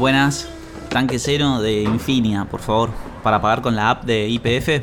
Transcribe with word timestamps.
Buenas, 0.00 0.48
tanque 0.88 1.18
cero 1.18 1.60
de 1.60 1.82
Infinia, 1.82 2.46
por 2.46 2.60
favor, 2.60 2.88
para 3.22 3.42
pagar 3.42 3.60
con 3.60 3.76
la 3.76 3.90
app 3.90 4.04
de 4.04 4.28
IPF. 4.28 4.82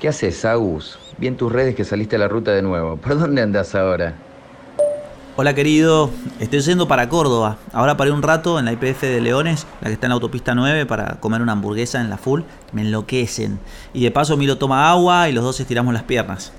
¿Qué 0.00 0.08
haces, 0.08 0.42
Agus? 0.46 0.98
Vi 1.18 1.26
en 1.26 1.36
tus 1.36 1.52
redes 1.52 1.74
que 1.74 1.84
saliste 1.84 2.16
a 2.16 2.18
la 2.18 2.28
ruta 2.28 2.52
de 2.52 2.62
nuevo. 2.62 2.96
¿Por 2.96 3.18
dónde 3.18 3.42
andas 3.42 3.74
ahora? 3.74 4.14
Hola 5.40 5.54
querido, 5.54 6.10
estoy 6.40 6.58
yendo 6.62 6.88
para 6.88 7.08
Córdoba. 7.08 7.58
Ahora 7.72 7.96
paré 7.96 8.10
un 8.10 8.24
rato 8.24 8.58
en 8.58 8.64
la 8.64 8.72
IPF 8.72 9.02
de 9.02 9.20
Leones, 9.20 9.68
la 9.80 9.86
que 9.86 9.92
está 9.92 10.06
en 10.06 10.08
la 10.08 10.14
autopista 10.14 10.52
9, 10.56 10.84
para 10.84 11.20
comer 11.20 11.42
una 11.42 11.52
hamburguesa 11.52 12.00
en 12.00 12.10
la 12.10 12.18
full. 12.18 12.40
Me 12.72 12.82
enloquecen. 12.82 13.60
Y 13.94 14.02
de 14.02 14.10
paso 14.10 14.36
Milo 14.36 14.58
toma 14.58 14.90
agua 14.90 15.28
y 15.28 15.32
los 15.32 15.44
dos 15.44 15.60
estiramos 15.60 15.94
las 15.94 16.02
piernas. 16.02 16.52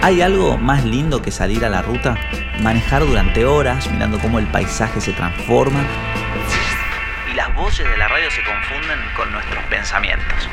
¿Hay 0.00 0.22
algo 0.22 0.56
más 0.56 0.86
lindo 0.86 1.20
que 1.20 1.30
salir 1.30 1.66
a 1.66 1.68
la 1.68 1.82
ruta? 1.82 2.16
Manejar 2.62 3.06
durante 3.06 3.44
horas 3.44 3.86
mirando 3.92 4.18
cómo 4.18 4.38
el 4.38 4.50
paisaje 4.50 5.02
se 5.02 5.12
transforma 5.12 5.84
voces 7.68 7.90
de 7.90 7.98
la 7.98 8.08
radio 8.08 8.30
se 8.30 8.42
confunden 8.44 8.98
con 9.14 9.30
nuestros 9.30 9.62
pensamientos. 9.64 10.48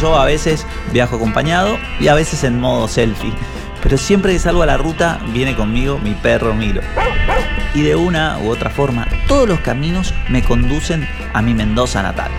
Yo 0.00 0.18
a 0.18 0.24
veces 0.24 0.66
viajo 0.90 1.14
acompañado 1.14 1.78
y 2.00 2.08
a 2.08 2.14
veces 2.14 2.42
en 2.42 2.58
modo 2.58 2.88
selfie, 2.88 3.32
pero 3.80 3.96
siempre 3.96 4.32
que 4.32 4.40
salgo 4.40 4.64
a 4.64 4.66
la 4.66 4.76
ruta 4.76 5.20
viene 5.28 5.54
conmigo 5.54 6.00
mi 6.02 6.14
perro 6.14 6.52
Milo. 6.52 6.80
Y 7.74 7.82
de 7.82 7.94
una 7.94 8.38
u 8.38 8.50
otra 8.50 8.70
forma, 8.70 9.06
todos 9.28 9.48
los 9.48 9.60
caminos 9.60 10.12
me 10.28 10.42
conducen 10.42 11.08
a 11.32 11.42
mi 11.42 11.54
Mendoza 11.54 12.02
natal. 12.02 12.32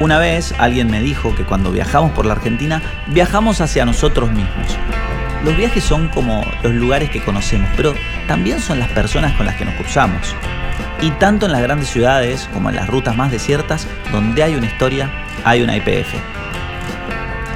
Una 0.00 0.18
vez 0.18 0.56
alguien 0.58 0.90
me 0.90 1.00
dijo 1.00 1.36
que 1.36 1.44
cuando 1.44 1.70
viajamos 1.70 2.10
por 2.10 2.26
la 2.26 2.32
Argentina, 2.32 2.82
viajamos 3.06 3.60
hacia 3.60 3.84
nosotros 3.84 4.32
mismos. 4.32 4.76
Los 5.44 5.56
viajes 5.56 5.84
son 5.84 6.08
como 6.08 6.44
los 6.64 6.72
lugares 6.72 7.08
que 7.10 7.22
conocemos, 7.22 7.70
pero 7.76 7.94
también 8.26 8.60
son 8.60 8.80
las 8.80 8.88
personas 8.88 9.36
con 9.36 9.46
las 9.46 9.54
que 9.54 9.64
nos 9.64 9.74
cruzamos. 9.74 10.34
Y 11.00 11.12
tanto 11.12 11.46
en 11.46 11.52
las 11.52 11.62
grandes 11.62 11.88
ciudades 11.88 12.48
como 12.52 12.70
en 12.70 12.76
las 12.76 12.88
rutas 12.88 13.16
más 13.16 13.30
desiertas, 13.30 13.86
donde 14.10 14.42
hay 14.42 14.56
una 14.56 14.66
historia, 14.66 15.10
hay 15.44 15.62
una 15.62 15.76
IPF. 15.76 16.14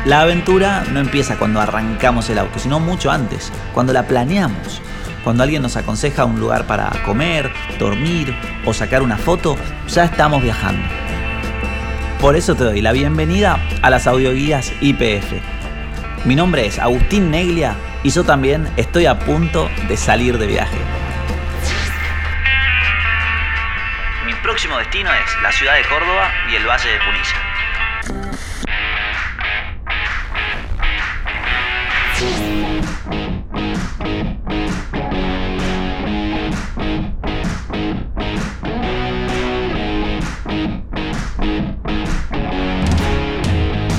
La 0.05 0.21
aventura 0.21 0.85
no 0.93 1.01
empieza 1.01 1.37
cuando 1.37 1.61
arrancamos 1.61 2.31
el 2.31 2.39
auto, 2.39 2.59
sino 2.59 2.79
mucho 2.79 3.11
antes, 3.11 3.53
cuando 3.73 3.93
la 3.93 4.07
planeamos. 4.07 4.81
Cuando 5.25 5.43
alguien 5.43 5.63
nos 5.63 5.77
aconseja 5.77 6.25
un 6.25 6.41
lugar 6.41 6.67
para 6.67 6.91
comer, 7.05 7.53
dormir 7.79 8.35
o 8.65 8.73
sacar 8.73 9.03
una 9.03 9.17
foto, 9.17 9.57
ya 9.89 10.05
estamos 10.05 10.43
viajando. 10.43 10.83
Por 12.21 12.37
eso 12.37 12.55
te 12.55 12.65
doy 12.65 12.81
la 12.81 12.93
bienvenida 12.93 13.59
a 13.83 13.91
las 13.91 14.07
audioguías 14.07 14.73
IPF. 14.81 15.33
Mi 16.25 16.37
nombre 16.37 16.67
es 16.67 16.79
Agustín 16.79 17.33
Neglia 17.33 17.75
y 18.05 18.11
yo 18.11 18.23
también 18.23 18.69
estoy 18.77 19.07
a 19.07 19.19
punto 19.19 19.69
de 19.89 19.97
salir 19.97 20.39
de 20.39 20.47
viaje. 20.47 21.02
Próximo 24.43 24.77
destino 24.77 25.09
es 25.15 25.43
la 25.43 25.53
ciudad 25.53 25.77
de 25.77 25.85
Córdoba 25.85 26.29
y 26.51 26.57
el 26.57 26.67
Valle 26.67 26.89
de 26.91 26.99
Punilla. 26.99 27.53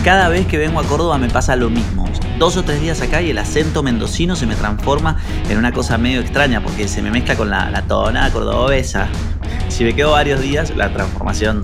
Cada 0.03 0.27
vez 0.27 0.45
que 0.47 0.57
vengo 0.57 0.81
a 0.81 0.83
Córdoba 0.83 1.17
me 1.17 1.29
pasa 1.29 1.55
lo 1.55 1.69
mismo. 1.69 2.05
Dos 2.37 2.57
o 2.57 2.63
tres 2.63 2.81
días 2.81 3.01
acá 3.01 3.21
y 3.21 3.29
el 3.29 3.37
acento 3.37 3.81
mendocino 3.81 4.35
se 4.35 4.45
me 4.45 4.55
transforma 4.55 5.17
en 5.49 5.57
una 5.57 5.71
cosa 5.71 5.97
medio 5.97 6.19
extraña 6.19 6.61
porque 6.61 6.89
se 6.89 7.01
me 7.01 7.09
mezcla 7.09 7.37
con 7.37 7.49
la, 7.49 7.69
la 7.69 7.83
tonada 7.83 8.29
cordobesa. 8.29 9.07
Si 9.73 9.83
me 9.83 9.95
quedo 9.95 10.11
varios 10.11 10.39
días, 10.39 10.71
la 10.75 10.93
transformación 10.93 11.63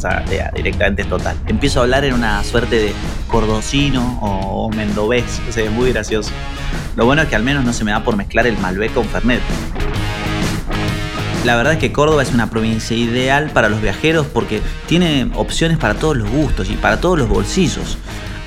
directamente 0.56 1.04
es 1.04 1.08
total. 1.08 1.38
Empiezo 1.46 1.80
a 1.80 1.84
hablar 1.84 2.06
en 2.06 2.16
una 2.16 2.44
suerte 2.44 2.78
de 2.78 2.94
cordocino 3.28 4.18
o, 4.24 4.66
o 4.66 4.70
mendovés. 4.72 5.40
O 5.48 5.52
sea, 5.52 5.66
es 5.66 5.72
muy 5.72 5.92
gracioso. 5.92 6.32
Lo 6.96 7.06
bueno 7.06 7.22
es 7.22 7.28
que 7.28 7.36
al 7.36 7.44
menos 7.44 7.64
no 7.64 7.72
se 7.72 7.84
me 7.84 7.92
da 7.92 8.04
por 8.04 8.18
mezclar 8.18 8.48
el 8.48 8.58
Malbec 8.58 8.96
con 8.96 9.06
Fernet. 9.06 9.42
La 11.46 11.56
verdad 11.56 11.74
es 11.74 11.80
que 11.80 11.92
Córdoba 11.92 12.24
es 12.24 12.34
una 12.34 12.50
provincia 12.50 12.98
ideal 12.98 13.52
para 13.52 13.70
los 13.70 13.80
viajeros 13.80 14.26
porque 14.26 14.60
tiene 14.88 15.30
opciones 15.36 15.78
para 15.78 15.94
todos 15.94 16.18
los 16.18 16.28
gustos 16.32 16.68
y 16.72 16.78
para 16.78 17.00
todos 17.00 17.20
los 17.20 17.30
bolsillos. 17.30 18.00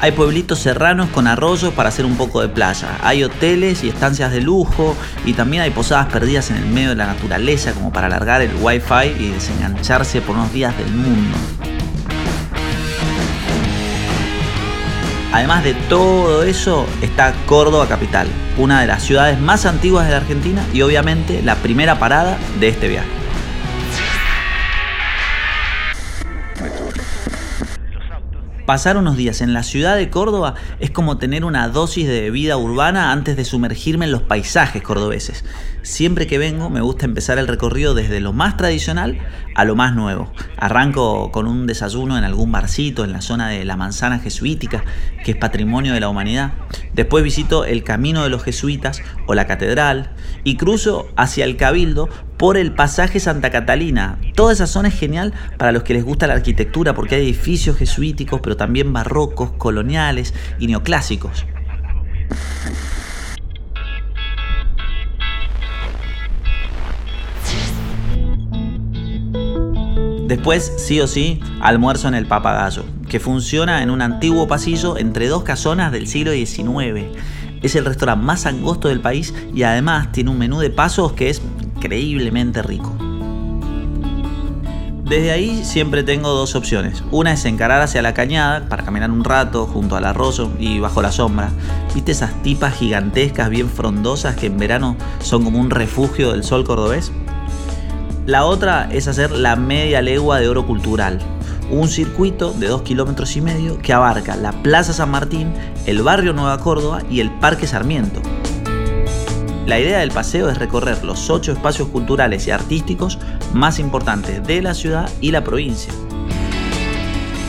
Hay 0.02 0.10
pueblitos 0.10 0.58
serranos 0.58 1.10
con 1.10 1.28
arroyos 1.28 1.72
para 1.74 1.88
hacer 1.88 2.04
un 2.04 2.16
poco 2.16 2.40
de 2.40 2.48
playa. 2.48 2.98
Hay 3.04 3.22
hoteles 3.22 3.84
y 3.84 3.88
estancias 3.88 4.32
de 4.32 4.40
lujo 4.40 4.96
y 5.24 5.34
también 5.34 5.62
hay 5.62 5.70
posadas 5.70 6.12
perdidas 6.12 6.50
en 6.50 6.56
el 6.56 6.66
medio 6.66 6.88
de 6.88 6.96
la 6.96 7.06
naturaleza 7.06 7.72
como 7.72 7.92
para 7.92 8.08
alargar 8.08 8.42
el 8.42 8.50
wifi 8.60 9.14
y 9.20 9.28
desengancharse 9.28 10.20
por 10.20 10.34
unos 10.34 10.52
días 10.52 10.76
del 10.76 10.92
mundo. 10.92 11.38
Además 15.32 15.62
de 15.62 15.74
todo 15.74 16.42
eso 16.42 16.84
está 17.00 17.32
Córdoba 17.46 17.86
Capital, 17.86 18.26
una 18.58 18.80
de 18.80 18.88
las 18.88 19.04
ciudades 19.04 19.38
más 19.38 19.66
antiguas 19.66 20.06
de 20.06 20.10
la 20.10 20.16
Argentina 20.16 20.66
y 20.74 20.82
obviamente 20.82 21.42
la 21.42 21.54
primera 21.54 22.00
parada 22.00 22.36
de 22.58 22.68
este 22.70 22.88
viaje. 22.88 23.21
Pasar 28.66 28.96
unos 28.96 29.16
días 29.16 29.40
en 29.40 29.54
la 29.54 29.64
ciudad 29.64 29.96
de 29.96 30.08
Córdoba 30.08 30.54
es 30.78 30.92
como 30.92 31.18
tener 31.18 31.44
una 31.44 31.66
dosis 31.66 32.06
de 32.06 32.30
vida 32.30 32.56
urbana 32.56 33.10
antes 33.10 33.36
de 33.36 33.44
sumergirme 33.44 34.04
en 34.04 34.12
los 34.12 34.22
paisajes 34.22 34.82
cordobeses. 34.82 35.44
Siempre 35.82 36.28
que 36.28 36.38
vengo 36.38 36.70
me 36.70 36.80
gusta 36.80 37.04
empezar 37.04 37.38
el 37.38 37.48
recorrido 37.48 37.92
desde 37.94 38.20
lo 38.20 38.32
más 38.32 38.56
tradicional 38.56 39.18
a 39.56 39.64
lo 39.64 39.74
más 39.74 39.96
nuevo. 39.96 40.32
Arranco 40.56 41.32
con 41.32 41.48
un 41.48 41.66
desayuno 41.66 42.16
en 42.16 42.22
algún 42.22 42.52
barcito 42.52 43.02
en 43.02 43.12
la 43.12 43.20
zona 43.20 43.48
de 43.48 43.64
la 43.64 43.76
manzana 43.76 44.20
jesuítica, 44.20 44.84
que 45.24 45.32
es 45.32 45.36
patrimonio 45.36 45.92
de 45.92 46.00
la 46.00 46.08
humanidad. 46.08 46.52
Después 46.94 47.24
visito 47.24 47.64
el 47.64 47.82
Camino 47.82 48.22
de 48.22 48.30
los 48.30 48.44
Jesuitas 48.44 49.02
o 49.26 49.34
la 49.34 49.48
Catedral 49.48 50.12
y 50.44 50.56
cruzo 50.56 51.08
hacia 51.16 51.44
el 51.44 51.56
Cabildo 51.56 52.08
por 52.42 52.56
el 52.56 52.72
pasaje 52.72 53.20
Santa 53.20 53.50
Catalina. 53.50 54.18
Toda 54.34 54.52
esa 54.52 54.66
zona 54.66 54.88
es 54.88 54.98
genial 54.98 55.32
para 55.58 55.70
los 55.70 55.84
que 55.84 55.94
les 55.94 56.02
gusta 56.02 56.26
la 56.26 56.34
arquitectura 56.34 56.92
porque 56.92 57.14
hay 57.14 57.22
edificios 57.22 57.76
jesuíticos, 57.76 58.40
pero 58.42 58.56
también 58.56 58.92
barrocos, 58.92 59.52
coloniales 59.52 60.34
y 60.58 60.66
neoclásicos. 60.66 61.46
Después, 70.26 70.72
sí 70.78 70.98
o 70.98 71.06
sí, 71.06 71.40
almuerzo 71.60 72.08
en 72.08 72.14
el 72.14 72.26
Papagayo, 72.26 72.84
que 73.08 73.20
funciona 73.20 73.84
en 73.84 73.90
un 73.90 74.02
antiguo 74.02 74.48
pasillo 74.48 74.98
entre 74.98 75.28
dos 75.28 75.44
casonas 75.44 75.92
del 75.92 76.08
siglo 76.08 76.32
XIX. 76.32 77.06
Es 77.62 77.76
el 77.76 77.84
restaurante 77.84 78.24
más 78.24 78.46
angosto 78.46 78.88
del 78.88 79.00
país 79.00 79.32
y 79.54 79.62
además 79.62 80.10
tiene 80.10 80.30
un 80.30 80.38
menú 80.38 80.58
de 80.58 80.70
pasos 80.70 81.12
que 81.12 81.30
es 81.30 81.40
increíblemente 81.82 82.62
rico. 82.62 82.94
Desde 85.04 85.32
ahí 85.32 85.64
siempre 85.64 86.04
tengo 86.04 86.30
dos 86.30 86.54
opciones. 86.54 87.02
Una 87.10 87.32
es 87.32 87.44
encarar 87.44 87.82
hacia 87.82 88.02
la 88.02 88.14
cañada 88.14 88.68
para 88.68 88.84
caminar 88.84 89.10
un 89.10 89.24
rato 89.24 89.66
junto 89.66 89.96
al 89.96 90.04
arroyo 90.04 90.48
y 90.60 90.78
bajo 90.78 91.02
la 91.02 91.10
sombra. 91.10 91.50
¿Viste 91.92 92.12
esas 92.12 92.40
tipas 92.42 92.74
gigantescas 92.74 93.50
bien 93.50 93.68
frondosas 93.68 94.36
que 94.36 94.46
en 94.46 94.58
verano 94.58 94.96
son 95.20 95.42
como 95.42 95.58
un 95.58 95.70
refugio 95.70 96.30
del 96.30 96.44
sol 96.44 96.64
cordobés? 96.64 97.10
La 98.26 98.44
otra 98.44 98.88
es 98.92 99.08
hacer 99.08 99.32
la 99.32 99.56
media 99.56 100.00
legua 100.00 100.38
de 100.38 100.48
oro 100.48 100.64
cultural, 100.64 101.18
un 101.72 101.88
circuito 101.88 102.52
de 102.52 102.68
2 102.68 102.82
kilómetros 102.82 103.36
y 103.36 103.40
medio 103.40 103.78
que 103.78 103.92
abarca 103.92 104.36
la 104.36 104.52
Plaza 104.62 104.92
San 104.92 105.10
Martín, 105.10 105.52
el 105.86 106.02
barrio 106.02 106.32
Nueva 106.32 106.58
Córdoba 106.58 107.02
y 107.10 107.18
el 107.18 107.32
Parque 107.32 107.66
Sarmiento. 107.66 108.22
La 109.66 109.78
idea 109.78 110.00
del 110.00 110.10
paseo 110.10 110.50
es 110.50 110.58
recorrer 110.58 111.04
los 111.04 111.30
ocho 111.30 111.52
espacios 111.52 111.88
culturales 111.88 112.46
y 112.46 112.50
artísticos 112.50 113.18
más 113.54 113.78
importantes 113.78 114.44
de 114.44 114.60
la 114.60 114.74
ciudad 114.74 115.08
y 115.20 115.30
la 115.30 115.44
provincia. 115.44 115.92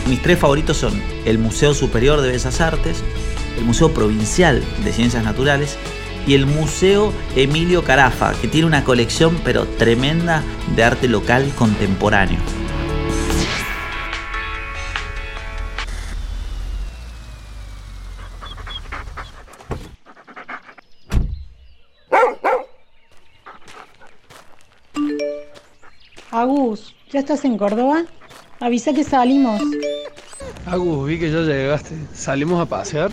Mis 0.07 0.21
tres 0.21 0.37
favoritos 0.37 0.77
son 0.77 1.01
el 1.25 1.39
Museo 1.39 1.73
Superior 1.73 2.21
de 2.21 2.29
Bellas 2.29 2.61
Artes, 2.61 3.03
el 3.57 3.65
Museo 3.65 3.91
Provincial 3.93 4.63
de 4.83 4.93
Ciencias 4.93 5.23
Naturales 5.23 5.77
y 6.27 6.35
el 6.35 6.45
Museo 6.45 7.11
Emilio 7.35 7.83
Carafa, 7.83 8.33
que 8.33 8.47
tiene 8.47 8.67
una 8.67 8.83
colección 8.83 9.39
pero 9.43 9.65
tremenda 9.65 10.43
de 10.75 10.83
arte 10.83 11.07
local 11.07 11.51
contemporáneo. 11.57 12.39
¿Ya 27.13 27.19
estás 27.19 27.45
en 27.45 27.59
Córdoba? 27.59 28.05
Avisa 28.59 28.91
que 28.91 29.03
salimos. 29.03 29.61
Agus, 30.65 31.07
vi 31.07 31.19
que 31.19 31.31
ya 31.31 31.41
llegaste. 31.41 31.95
¿Salimos 32.11 32.59
a 32.59 32.65
pasear? 32.65 33.11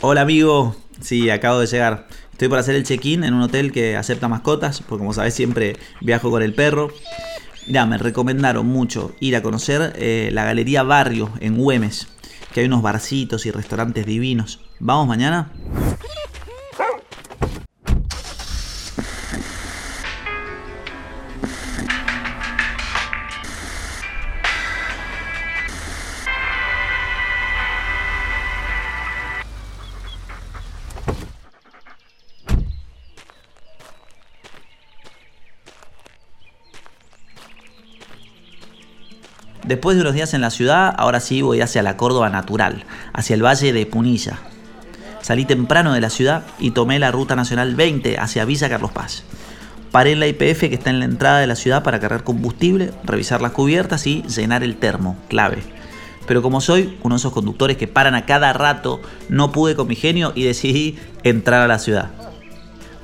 Hola 0.00 0.22
amigo, 0.22 0.74
sí, 1.00 1.28
acabo 1.28 1.60
de 1.60 1.66
llegar. 1.66 2.06
Estoy 2.32 2.48
por 2.48 2.58
hacer 2.58 2.74
el 2.74 2.84
check-in 2.84 3.22
en 3.22 3.34
un 3.34 3.42
hotel 3.42 3.70
que 3.70 3.96
acepta 3.96 4.28
mascotas, 4.28 4.80
porque 4.80 5.00
como 5.00 5.12
sabes 5.12 5.34
siempre 5.34 5.76
viajo 6.00 6.30
con 6.30 6.42
el 6.42 6.54
perro. 6.54 6.90
Ya, 7.68 7.84
me 7.84 7.98
recomendaron 7.98 8.66
mucho 8.66 9.12
ir 9.20 9.36
a 9.36 9.42
conocer 9.42 9.92
eh, 9.96 10.30
la 10.32 10.44
Galería 10.44 10.82
Barrio 10.84 11.30
en 11.40 11.56
Güemes, 11.56 12.08
que 12.54 12.60
hay 12.60 12.66
unos 12.66 12.80
barcitos 12.80 13.44
y 13.44 13.50
restaurantes 13.50 14.06
divinos. 14.06 14.60
¿Vamos 14.78 15.06
mañana? 15.06 15.50
Después 39.66 39.96
de 39.96 40.02
unos 40.02 40.14
días 40.14 40.32
en 40.32 40.40
la 40.40 40.50
ciudad, 40.50 40.94
ahora 40.96 41.18
sí 41.18 41.42
voy 41.42 41.60
hacia 41.60 41.82
la 41.82 41.96
Córdoba 41.96 42.30
natural, 42.30 42.84
hacia 43.12 43.34
el 43.34 43.44
valle 43.44 43.72
de 43.72 43.84
Punilla. 43.84 44.38
Salí 45.22 45.44
temprano 45.44 45.92
de 45.92 46.00
la 46.00 46.08
ciudad 46.08 46.44
y 46.60 46.70
tomé 46.70 47.00
la 47.00 47.10
ruta 47.10 47.34
nacional 47.34 47.74
20 47.74 48.16
hacia 48.16 48.44
Villa 48.44 48.68
Carlos 48.68 48.92
Paz. 48.92 49.24
Paré 49.90 50.12
en 50.12 50.20
la 50.20 50.28
IPF 50.28 50.60
que 50.60 50.74
está 50.74 50.90
en 50.90 51.00
la 51.00 51.04
entrada 51.04 51.40
de 51.40 51.48
la 51.48 51.56
ciudad 51.56 51.82
para 51.82 51.98
cargar 51.98 52.22
combustible, 52.22 52.92
revisar 53.02 53.42
las 53.42 53.50
cubiertas 53.50 54.06
y 54.06 54.22
llenar 54.22 54.62
el 54.62 54.76
termo, 54.76 55.16
clave. 55.28 55.64
Pero 56.28 56.42
como 56.42 56.60
soy 56.60 56.96
uno 57.02 57.16
de 57.16 57.18
esos 57.18 57.32
conductores 57.32 57.76
que 57.76 57.88
paran 57.88 58.14
a 58.14 58.24
cada 58.24 58.52
rato, 58.52 59.00
no 59.28 59.50
pude 59.50 59.74
con 59.74 59.88
mi 59.88 59.96
genio 59.96 60.32
y 60.36 60.44
decidí 60.44 60.96
entrar 61.24 61.62
a 61.62 61.66
la 61.66 61.80
ciudad. 61.80 62.25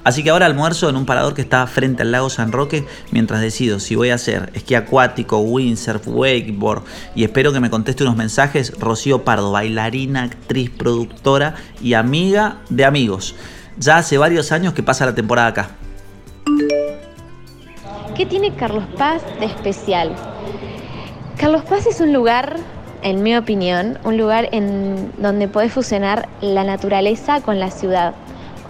Así 0.05 0.25
que 0.25 0.31
ahora 0.31 0.47
almuerzo 0.47 0.89
en 0.89 0.97
un 0.97 1.07
parador 1.07 1.35
que 1.35 1.43
está 1.43 1.65
frente 1.67 2.03
al 2.03 2.11
lago 2.11 2.29
San 2.29 2.51
Roque 2.51 2.85
mientras 3.13 3.41
decido 3.41 3.79
si 3.79 3.95
voy 3.95 4.11
a 4.11 4.17
hacer 4.17 4.51
esquí 4.55 4.75
acuático, 4.75 5.39
windsurf, 5.39 6.09
wakeboard 6.09 6.83
y 7.15 7.23
espero 7.23 7.53
que 7.53 7.61
me 7.61 7.71
conteste 7.71 8.03
unos 8.03 8.17
mensajes 8.17 8.73
Rocío 8.81 9.25
Pardo, 9.25 9.53
bailarina, 9.53 10.25
actriz, 10.25 10.71
productora 10.71 11.55
y 11.81 11.95
amiga 11.95 12.57
de 12.69 12.85
amigos. 12.85 13.37
Ya 13.79 13.99
hace 13.99 14.19
varios 14.19 14.51
años 14.51 14.75
que 14.75 14.83
pasa 14.83 15.07
la 15.07 15.15
temporada 15.15 15.49
acá. 15.49 15.71
¿Qué 18.17 18.27
tiene 18.27 18.55
Carlos 18.55 18.85
Paz 18.99 19.23
de 19.39 19.47
especial? 19.47 20.15
Carlos 21.39 21.63
Paz 21.65 21.87
es 21.87 22.01
un 22.01 22.13
lugar, 22.13 22.57
en 23.03 23.23
mi 23.23 23.35
opinión, 23.37 23.99
un 24.05 24.19
lugar 24.19 24.49
en 24.53 25.13
donde 25.17 25.49
podés 25.49 25.73
fusionar 25.73 26.29
la 26.41 26.65
naturaleza 26.65 27.41
con 27.41 27.59
la 27.59 27.71
ciudad. 27.71 28.15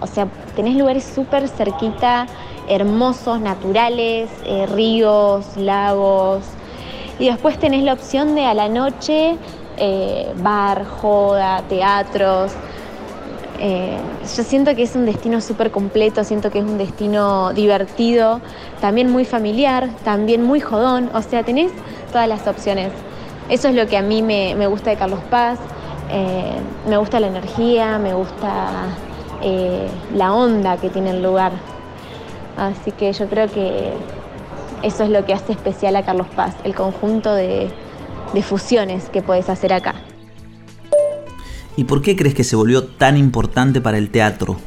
O 0.03 0.07
sea, 0.07 0.27
tenés 0.53 0.75
lugares 0.75 1.05
súper 1.05 1.47
cerquita, 1.47 2.27
hermosos, 2.67 3.39
naturales, 3.39 4.29
eh, 4.45 4.65
ríos, 4.65 5.55
lagos. 5.55 6.43
Y 7.19 7.27
después 7.27 7.57
tenés 7.57 7.83
la 7.85 7.93
opción 7.93 8.35
de 8.35 8.45
a 8.45 8.53
la 8.53 8.67
noche 8.67 9.37
eh, 9.77 10.33
bar, 10.35 10.83
joda, 10.85 11.63
teatros. 11.69 12.51
Eh, 13.59 13.97
yo 14.35 14.43
siento 14.43 14.75
que 14.75 14.83
es 14.83 14.93
un 14.93 15.05
destino 15.05 15.39
súper 15.39 15.71
completo, 15.71 16.25
siento 16.25 16.51
que 16.51 16.59
es 16.59 16.65
un 16.65 16.77
destino 16.77 17.53
divertido, 17.53 18.41
también 18.81 19.09
muy 19.09 19.23
familiar, 19.23 19.87
también 20.03 20.43
muy 20.43 20.59
jodón, 20.59 21.11
o 21.13 21.21
sea, 21.21 21.43
tenés 21.43 21.71
todas 22.11 22.27
las 22.27 22.45
opciones. 22.45 22.91
Eso 23.47 23.69
es 23.69 23.75
lo 23.75 23.87
que 23.87 23.95
a 23.95 24.01
mí 24.01 24.21
me, 24.21 24.53
me 24.55 24.67
gusta 24.67 24.89
de 24.89 24.97
Carlos 24.97 25.21
Paz, 25.29 25.59
me 26.87 26.97
gusta 26.97 27.19
la 27.19 27.27
energía, 27.27 27.97
me 27.97 28.13
gusta 28.13 28.89
eh, 29.43 29.87
la 30.15 30.33
onda 30.33 30.77
que 30.77 30.89
tiene 30.89 31.11
el 31.11 31.21
lugar. 31.21 31.51
Así 32.57 32.91
que 32.91 33.11
yo 33.11 33.27
creo 33.27 33.47
que 33.49 33.93
eso 34.83 35.03
es 35.03 35.09
lo 35.09 35.25
que 35.25 35.33
hace 35.33 35.53
especial 35.53 35.95
a 35.95 36.03
Carlos 36.03 36.27
Paz, 36.35 36.55
el 36.63 36.75
conjunto 36.75 37.33
de, 37.33 37.71
fusiones 38.41 39.09
que 39.09 39.21
puedes 39.21 39.49
hacer 39.49 39.73
acá. 39.73 39.95
¿Y 41.75 41.85
por 41.85 42.01
qué 42.01 42.15
crees 42.15 42.35
que 42.35 42.43
se 42.43 42.55
volvió 42.55 42.83
tan 42.85 43.17
importante 43.17 43.81
para 43.81 43.97
el 43.97 44.09
teatro? 44.09 44.57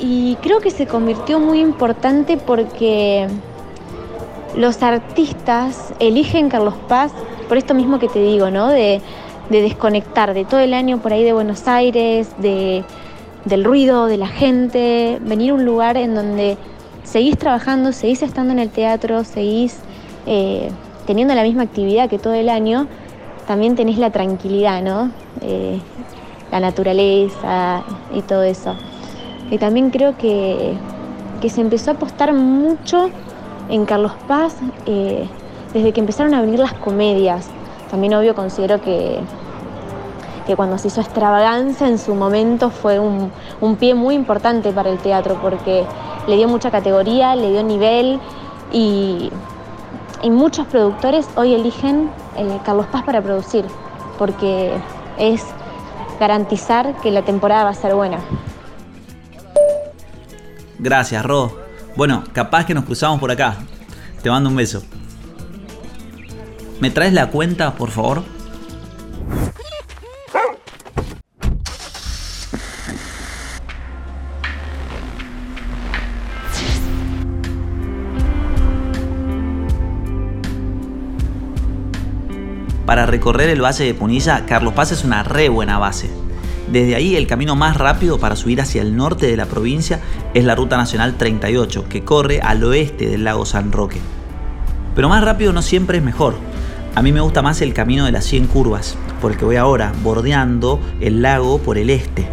Y 0.00 0.36
creo 0.42 0.60
que 0.60 0.70
se 0.70 0.86
convirtió 0.86 1.38
muy 1.38 1.60
importante 1.60 2.36
porque 2.36 3.28
los 4.56 4.82
artistas 4.82 5.92
eligen 5.98 6.48
Carlos 6.48 6.74
Paz 6.88 7.12
por 7.48 7.58
esto 7.58 7.74
mismo 7.74 7.98
que 7.98 8.08
te 8.08 8.20
digo, 8.20 8.50
¿no? 8.50 8.68
De, 8.68 9.00
de 9.50 9.62
desconectar 9.62 10.34
de 10.34 10.44
todo 10.44 10.60
el 10.60 10.74
año 10.74 10.98
por 10.98 11.12
ahí 11.12 11.24
de 11.24 11.32
Buenos 11.32 11.68
Aires, 11.68 12.30
de, 12.38 12.84
del 13.44 13.64
ruido, 13.64 14.06
de 14.06 14.16
la 14.16 14.28
gente, 14.28 15.18
venir 15.22 15.50
a 15.50 15.54
un 15.54 15.64
lugar 15.64 15.96
en 15.96 16.14
donde 16.14 16.56
seguís 17.04 17.38
trabajando, 17.38 17.92
seguís 17.92 18.22
estando 18.22 18.52
en 18.52 18.58
el 18.58 18.70
teatro, 18.70 19.24
seguís 19.24 19.78
eh, 20.26 20.70
teniendo 21.06 21.34
la 21.34 21.42
misma 21.42 21.62
actividad 21.62 22.08
que 22.08 22.18
todo 22.18 22.34
el 22.34 22.48
año, 22.48 22.88
también 23.46 23.76
tenés 23.76 23.98
la 23.98 24.10
tranquilidad, 24.10 24.82
¿no? 24.82 25.10
Eh, 25.42 25.78
la 26.50 26.60
naturaleza 26.60 27.82
y 28.14 28.22
todo 28.22 28.42
eso. 28.42 28.74
Y 29.50 29.58
también 29.58 29.90
creo 29.90 30.16
que, 30.16 30.76
se 31.48 31.60
empezó 31.60 31.90
a 31.90 31.94
apostar 31.94 32.32
mucho 32.32 33.10
en 33.68 33.84
Carlos 33.84 34.12
Paz 34.26 34.56
eh, 34.86 35.26
desde 35.74 35.92
que 35.92 36.00
empezaron 36.00 36.32
a 36.32 36.40
venir 36.40 36.58
las 36.58 36.72
comedias. 36.72 37.50
También 37.94 38.12
obvio 38.14 38.34
considero 38.34 38.80
que, 38.80 39.20
que 40.48 40.56
cuando 40.56 40.78
se 40.78 40.88
hizo 40.88 41.00
extravaganza 41.00 41.86
en 41.86 41.96
su 41.96 42.16
momento 42.16 42.70
fue 42.70 42.98
un, 42.98 43.30
pie 43.78 43.94
muy 43.94 44.16
importante 44.16 44.72
para 44.72 44.90
el 44.90 44.98
teatro 44.98 45.38
porque 45.40 45.84
le 46.26 46.34
dio 46.34 46.48
mucha 46.48 46.72
categoría, 46.72 47.36
le 47.36 47.52
dio 47.52 47.62
nivel 47.62 48.18
y, 48.72 49.30
muchos 50.24 50.66
productores 50.66 51.28
hoy 51.36 51.54
eligen 51.54 52.10
eh, 52.36 52.58
Carlos 52.64 52.86
Paz 52.86 53.04
para 53.04 53.22
producir 53.22 53.64
porque 54.18 54.72
es 55.16 55.44
garantizar 56.18 56.96
que 57.00 57.12
la 57.12 57.22
temporada 57.22 57.62
va 57.62 57.70
a 57.70 57.74
ser 57.74 57.94
buena. 57.94 58.18
Gracias, 60.80 61.24
Ro. 61.24 61.52
Bueno, 61.94 62.24
capaz 62.32 62.66
que 62.66 62.74
nos 62.74 62.86
cruzamos 62.86 63.20
por 63.20 63.30
acá. 63.30 63.58
Te 64.20 64.30
mando 64.30 64.50
un 64.50 64.56
beso. 64.56 64.82
¿Me 66.80 66.90
traes 66.90 67.12
la 67.12 67.30
cuenta, 67.30 67.74
por 67.74 67.90
favor? 67.90 68.24
Para 82.86 83.06
recorrer 83.06 83.48
el 83.48 83.64
valle 83.64 83.84
de 83.84 83.94
Punilla, 83.94 84.44
Carlos 84.44 84.74
Paz 84.74 84.92
es 84.92 85.04
una 85.04 85.22
re 85.22 85.48
buena 85.48 85.78
base. 85.78 86.10
Desde 86.70 86.94
ahí 86.94 87.16
el 87.16 87.26
camino 87.26 87.56
más 87.56 87.76
rápido 87.76 88.18
para 88.18 88.36
subir 88.36 88.60
hacia 88.60 88.82
el 88.82 88.94
norte 88.94 89.26
de 89.26 89.36
la 89.36 89.46
provincia 89.46 90.00
es 90.34 90.44
la 90.44 90.54
Ruta 90.54 90.76
Nacional 90.76 91.16
38, 91.16 91.88
que 91.88 92.04
corre 92.04 92.40
al 92.40 92.62
oeste 92.62 93.08
del 93.08 93.24
lago 93.24 93.46
San 93.46 93.72
Roque. 93.72 94.00
Pero 94.94 95.08
más 95.08 95.24
rápido 95.24 95.52
no 95.52 95.62
siempre 95.62 95.98
es 95.98 96.04
mejor. 96.04 96.34
A 96.96 97.02
mí 97.02 97.10
me 97.10 97.20
gusta 97.20 97.42
más 97.42 97.60
el 97.60 97.74
camino 97.74 98.04
de 98.04 98.12
las 98.12 98.24
100 98.24 98.46
curvas, 98.46 98.96
porque 99.20 99.44
voy 99.44 99.56
ahora 99.56 99.92
bordeando 100.04 100.80
el 101.00 101.22
lago 101.22 101.58
por 101.58 101.76
el 101.76 101.90
este. 101.90 102.28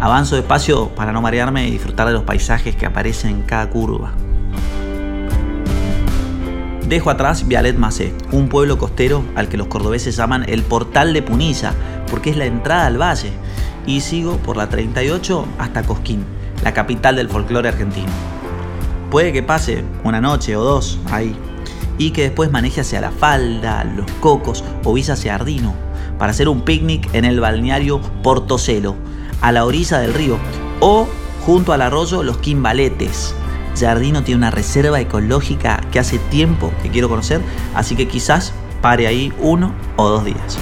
Avanzo 0.00 0.36
despacio 0.36 0.88
para 0.88 1.12
no 1.12 1.20
marearme 1.20 1.68
y 1.68 1.72
disfrutar 1.72 2.06
de 2.06 2.14
los 2.14 2.22
paisajes 2.22 2.74
que 2.74 2.86
aparecen 2.86 3.30
en 3.32 3.42
cada 3.42 3.68
curva. 3.68 4.12
Dejo 6.88 7.10
atrás 7.10 7.46
Vialet 7.46 7.76
Macé, 7.76 8.14
un 8.32 8.48
pueblo 8.48 8.78
costero 8.78 9.22
al 9.34 9.50
que 9.50 9.58
los 9.58 9.66
cordobeses 9.66 10.16
llaman 10.16 10.46
el 10.48 10.62
Portal 10.62 11.12
de 11.12 11.20
Punilla, 11.20 11.74
porque 12.10 12.30
es 12.30 12.38
la 12.38 12.46
entrada 12.46 12.86
al 12.86 12.98
valle, 12.98 13.32
y 13.84 14.00
sigo 14.00 14.38
por 14.38 14.56
la 14.56 14.70
38 14.70 15.46
hasta 15.58 15.82
Cosquín, 15.82 16.24
la 16.64 16.72
capital 16.72 17.16
del 17.16 17.28
folclore 17.28 17.68
argentino. 17.68 18.08
Puede 19.10 19.34
que 19.34 19.42
pase 19.42 19.84
una 20.02 20.22
noche 20.22 20.56
o 20.56 20.64
dos 20.64 20.98
ahí, 21.10 21.36
y 21.98 22.12
que 22.12 22.22
después 22.22 22.50
maneje 22.50 22.80
hacia 22.80 23.00
La 23.00 23.10
Falda, 23.10 23.84
Los 23.84 24.10
Cocos 24.20 24.64
o 24.84 24.94
Villa 24.94 25.14
hacia 25.14 25.34
Ardino 25.34 25.88
para 26.18 26.32
hacer 26.32 26.48
un 26.48 26.62
picnic 26.62 27.08
en 27.14 27.24
el 27.24 27.40
balneario 27.40 28.00
Portocelo, 28.22 28.96
a 29.40 29.52
la 29.52 29.64
orilla 29.64 29.98
del 29.98 30.14
río, 30.14 30.36
o 30.80 31.06
junto 31.46 31.72
al 31.72 31.82
arroyo 31.82 32.22
Los 32.22 32.38
Quimbaletes. 32.38 33.34
Jardino 33.78 34.24
tiene 34.24 34.38
una 34.38 34.50
reserva 34.50 35.00
ecológica 35.00 35.80
que 35.92 36.00
hace 36.00 36.18
tiempo 36.18 36.72
que 36.82 36.90
quiero 36.90 37.08
conocer, 37.08 37.40
así 37.74 37.94
que 37.94 38.08
quizás 38.08 38.52
pare 38.82 39.06
ahí 39.06 39.32
uno 39.38 39.72
o 39.96 40.08
dos 40.08 40.24
días. 40.24 40.58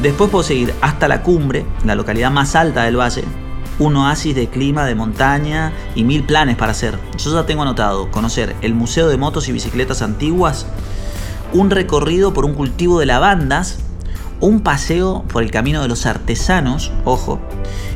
Después 0.00 0.30
puedo 0.30 0.44
seguir 0.44 0.72
hasta 0.80 1.08
la 1.08 1.22
cumbre, 1.22 1.66
la 1.84 1.96
localidad 1.96 2.30
más 2.30 2.54
alta 2.54 2.84
del 2.84 3.00
valle, 3.00 3.24
un 3.78 3.96
oasis 3.96 4.34
de 4.34 4.48
clima, 4.48 4.84
de 4.84 4.94
montaña 4.94 5.72
y 5.94 6.04
mil 6.04 6.24
planes 6.24 6.56
para 6.56 6.72
hacer. 6.72 6.98
Yo 7.18 7.32
ya 7.32 7.46
tengo 7.46 7.62
anotado 7.62 8.10
conocer 8.10 8.56
el 8.62 8.74
Museo 8.74 9.08
de 9.08 9.16
Motos 9.16 9.48
y 9.48 9.52
Bicicletas 9.52 10.02
Antiguas, 10.02 10.66
un 11.52 11.70
recorrido 11.70 12.32
por 12.32 12.44
un 12.44 12.54
cultivo 12.54 12.98
de 12.98 13.06
lavandas, 13.06 13.78
un 14.40 14.60
paseo 14.60 15.24
por 15.32 15.42
el 15.42 15.50
Camino 15.50 15.82
de 15.82 15.88
los 15.88 16.06
Artesanos, 16.06 16.92
ojo, 17.04 17.40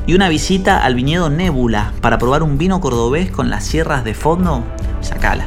y 0.06 0.14
una 0.14 0.28
visita 0.28 0.84
al 0.84 0.94
viñedo 0.94 1.30
Nébula 1.30 1.92
para 2.00 2.18
probar 2.18 2.42
un 2.42 2.58
vino 2.58 2.80
cordobés 2.80 3.30
con 3.30 3.50
las 3.50 3.64
sierras 3.64 4.04
de 4.04 4.14
fondo, 4.14 4.64
sacala. 5.00 5.44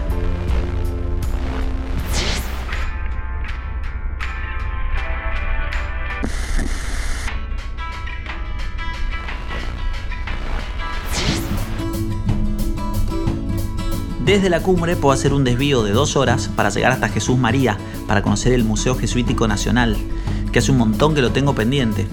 Desde 14.34 14.50
la 14.50 14.62
cumbre 14.64 14.96
puedo 14.96 15.14
hacer 15.14 15.32
un 15.32 15.44
desvío 15.44 15.84
de 15.84 15.92
dos 15.92 16.16
horas 16.16 16.50
para 16.56 16.72
llegar 16.72 16.92
hasta 16.92 17.08
Jesús 17.08 17.38
María, 17.38 17.78
para 18.08 18.24
conocer 18.24 18.52
el 18.52 18.64
Museo 18.64 18.96
Jesuítico 18.96 19.48
Nacional, 19.48 19.96
que 20.52 20.58
hace 20.58 20.72
un 20.72 20.80
montón 20.80 21.14
que 21.14 21.22
lo 21.22 21.32
tengo 21.32 21.54
pendiente. 21.54 22.08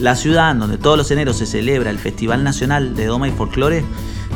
La 0.00 0.16
ciudad 0.16 0.56
donde 0.56 0.78
todos 0.78 0.96
los 0.96 1.10
eneros 1.10 1.36
se 1.36 1.44
celebra 1.44 1.90
el 1.90 1.98
Festival 1.98 2.42
Nacional 2.42 2.96
de 2.96 3.04
Doma 3.04 3.28
y 3.28 3.32
Folclore 3.32 3.84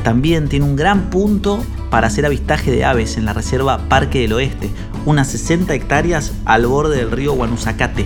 también 0.05 0.51
tiene 0.51 0.67
un 0.67 0.77
gran 0.77 1.09
punto 1.09 1.65
para 1.89 2.09
hacer 2.09 2.27
avistaje 2.27 2.71
de 2.71 2.85
aves 2.85 3.17
en 3.17 3.25
la 3.25 3.33
reserva 3.33 3.89
Parque 3.89 4.21
del 4.21 4.35
Oeste, 4.35 4.69
unas 5.07 5.29
60 5.29 5.73
hectáreas 5.73 6.35
al 6.45 6.67
borde 6.67 6.99
del 6.99 7.13
río 7.13 7.33
Guanuzacate. 7.33 8.05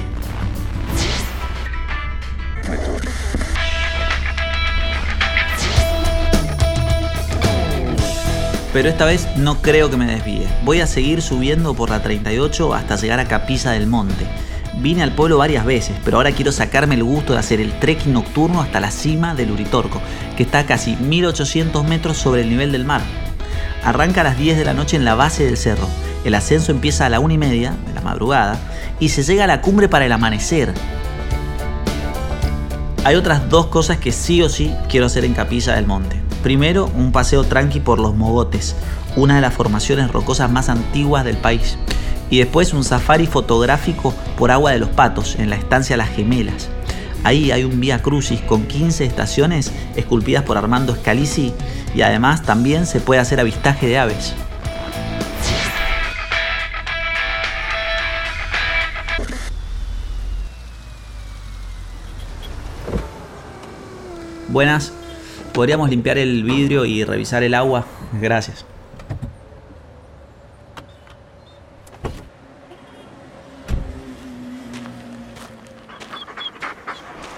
Pero 8.75 8.89
esta 8.89 9.05
vez 9.05 9.29
no 9.37 9.63
creo 9.63 9.89
que 9.89 9.97
me 9.97 10.05
desvíe. 10.05 10.49
Voy 10.65 10.81
a 10.81 10.89
seguir 10.89 11.23
subiendo 11.23 11.75
por 11.75 11.91
la 11.91 12.03
38 12.03 12.75
hasta 12.75 12.97
llegar 12.97 13.21
a 13.21 13.29
Capilla 13.29 13.71
del 13.71 13.87
Monte. 13.87 14.27
Vine 14.79 15.05
al 15.05 15.15
pueblo 15.15 15.39
varias 15.39 15.65
veces, 15.65 15.95
pero 16.05 16.17
ahora 16.17 16.33
quiero 16.33 16.51
sacarme 16.51 16.97
el 16.97 17.05
gusto 17.05 17.35
de 17.35 17.39
hacer 17.39 17.61
el 17.61 17.79
trekking 17.79 18.13
nocturno 18.13 18.61
hasta 18.61 18.81
la 18.81 18.91
cima 18.91 19.37
del 19.37 19.53
Uritorco, 19.53 20.03
que 20.37 20.43
está 20.43 20.59
a 20.59 20.67
casi 20.67 20.97
1800 20.97 21.87
metros 21.87 22.17
sobre 22.17 22.41
el 22.41 22.51
nivel 22.51 22.73
del 22.73 22.85
mar. 22.85 23.01
Arranca 23.85 24.23
a 24.23 24.25
las 24.25 24.39
10 24.39 24.59
de 24.59 24.65
la 24.65 24.75
noche 24.75 24.97
en 24.97 25.05
la 25.05 25.15
base 25.15 25.45
del 25.45 25.57
cerro. 25.57 25.87
El 26.25 26.35
ascenso 26.35 26.73
empieza 26.73 27.07
a 27.07 27.11
la 27.11 27.21
1 27.21 27.33
y 27.33 27.39
media 27.39 27.77
de 27.87 27.95
la 27.95 28.01
madrugada 28.01 28.59
y 28.99 29.11
se 29.11 29.23
llega 29.23 29.45
a 29.45 29.47
la 29.47 29.61
cumbre 29.61 29.89
para 29.89 30.05
el 30.05 30.11
amanecer. 30.11 30.75
Hay 33.05 33.17
otras 33.17 33.51
dos 33.51 33.67
cosas 33.67 33.99
que 33.99 34.13
sí 34.13 34.41
o 34.41 34.49
sí 34.49 34.75
quiero 34.89 35.05
hacer 35.05 35.27
en 35.27 35.35
Capilla 35.35 35.75
del 35.75 35.87
Monte. 35.87 36.23
Primero, 36.43 36.91
un 36.97 37.13
paseo 37.13 37.45
tranqui 37.45 37.79
por 37.79 37.99
los 38.01 38.15
Mogotes, 38.15 38.75
una 39.15 39.35
de 39.35 39.43
las 39.43 39.53
formaciones 39.53 40.11
rocosas 40.11 40.51
más 40.51 40.71
antiguas 40.71 41.23
del 41.27 41.37
país. 41.37 41.77
Y 42.31 42.39
después 42.39 42.73
un 42.73 42.83
safari 42.83 43.27
fotográfico 43.27 44.15
por 44.39 44.51
Agua 44.51 44.73
de 44.73 44.79
los 44.79 44.89
Patos, 44.89 45.37
en 45.39 45.51
la 45.51 45.57
estancia 45.57 45.99
Las 45.99 46.09
Gemelas. 46.09 46.71
Ahí 47.25 47.51
hay 47.51 47.65
un 47.65 47.79
vía 47.79 48.01
crucis 48.01 48.41
con 48.41 48.65
15 48.65 49.05
estaciones 49.05 49.71
esculpidas 49.97 50.45
por 50.45 50.57
Armando 50.57 50.95
Scalisi 50.95 51.53
y 51.95 52.01
además 52.01 52.43
también 52.43 52.87
se 52.87 53.01
puede 53.01 53.21
hacer 53.21 53.39
avistaje 53.39 53.87
de 53.87 53.99
aves. 53.99 54.35
Buenas, 64.55 64.93
¿Podríamos 65.53 65.91
limpiar 65.91 66.17
el 66.17 66.45
vidrio 66.45 66.85
y 66.85 67.03
revisar 67.03 67.43
el 67.43 67.55
agua? 67.55 67.87
Gracias. 68.21 68.65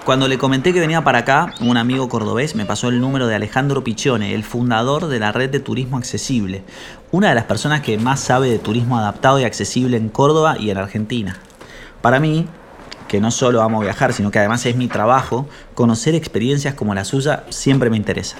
Cuando 0.05 0.27
le 0.27 0.37
comenté 0.37 0.73
que 0.73 0.79
venía 0.79 1.03
para 1.03 1.17
acá, 1.17 1.55
un 1.59 1.77
amigo 1.77 2.07
cordobés 2.07 2.53
me 2.53 2.67
pasó 2.67 2.87
el 2.89 3.01
número 3.01 3.25
de 3.25 3.33
Alejandro 3.33 3.83
Pichone, 3.83 4.35
el 4.35 4.43
fundador 4.43 5.07
de 5.07 5.17
la 5.17 5.31
red 5.31 5.49
de 5.49 5.59
turismo 5.59 5.97
accesible, 5.97 6.61
una 7.09 7.29
de 7.29 7.35
las 7.35 7.45
personas 7.45 7.81
que 7.81 7.97
más 7.97 8.19
sabe 8.19 8.47
de 8.47 8.59
turismo 8.59 8.95
adaptado 8.95 9.39
y 9.39 9.43
accesible 9.43 9.97
en 9.97 10.09
Córdoba 10.09 10.57
y 10.59 10.69
en 10.69 10.77
Argentina. 10.77 11.39
Para 12.03 12.19
mí, 12.19 12.45
que 13.07 13.21
no 13.21 13.31
solo 13.31 13.61
amo 13.61 13.79
viajar, 13.79 14.13
sino 14.13 14.31
que 14.31 14.39
además 14.39 14.65
es 14.65 14.75
mi 14.75 14.87
trabajo, 14.87 15.47
conocer 15.73 16.15
experiencias 16.15 16.73
como 16.73 16.93
la 16.93 17.05
suya 17.05 17.43
siempre 17.49 17.89
me 17.89 17.97
interesa. 17.97 18.37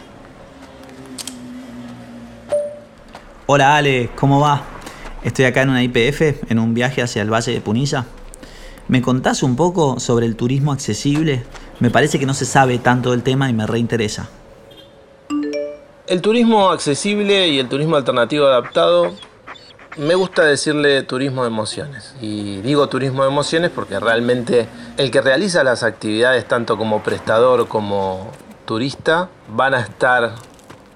Hola 3.46 3.78
Ale, 3.78 4.10
¿cómo 4.16 4.42
va? 4.42 4.62
Estoy 5.24 5.46
acá 5.46 5.62
en 5.62 5.70
una 5.70 5.84
IPF, 5.84 6.52
en 6.52 6.60
un 6.60 6.74
viaje 6.74 7.02
hacia 7.02 7.22
el 7.22 7.32
Valle 7.32 7.54
de 7.54 7.62
Punilla. 7.62 8.06
¿Me 8.88 9.02
contás 9.02 9.44
un 9.44 9.56
poco 9.56 10.00
sobre 10.00 10.26
el 10.26 10.36
turismo 10.36 10.72
accesible? 10.72 11.44
Me 11.80 11.90
parece 11.90 12.20
que 12.20 12.26
no 12.26 12.34
se 12.34 12.46
sabe 12.46 12.78
tanto 12.78 13.12
del 13.12 13.24
tema 13.24 13.50
y 13.50 13.54
me 13.54 13.66
reinteresa. 13.66 14.30
El 16.08 16.22
turismo 16.22 16.70
accesible 16.70 17.50
y 17.50 17.60
el 17.60 17.68
turismo 17.68 17.98
alternativo 17.98 18.46
adaptado 18.46 19.14
me 19.98 20.16
gusta 20.16 20.44
decirle 20.46 21.04
turismo 21.04 21.44
de 21.44 21.50
emociones. 21.50 22.16
Y 22.22 22.62
digo 22.62 22.88
turismo 22.88 23.24
de 23.24 23.30
emociones 23.30 23.72
porque 23.74 24.00
realmente 24.00 24.68
el 24.98 25.12
que 25.12 25.22
realiza 25.22 25.64
las 25.64 25.84
actividades, 25.84 26.48
tanto 26.48 26.78
como 26.78 27.04
prestador 27.04 27.68
como 27.68 28.32
turista, 28.66 29.30
van 29.50 29.74
a 29.74 29.82
estar 29.82 30.34